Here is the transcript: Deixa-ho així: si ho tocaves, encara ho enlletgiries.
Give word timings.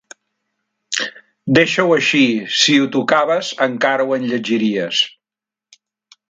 Deixa-ho 1.57 1.93
així: 1.97 2.21
si 2.61 2.77
ho 2.79 2.87
tocaves, 2.97 3.51
encara 3.69 4.09
ho 4.09 4.19
enlletgiries. 4.19 5.05